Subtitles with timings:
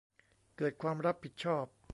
[0.57, 1.65] เกิดความรับผิดชอบ